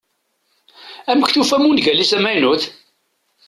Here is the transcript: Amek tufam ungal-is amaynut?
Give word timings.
Amek 1.11 1.29
tufam 1.31 1.67
ungal-is 1.67 2.11
amaynut? 2.17 2.63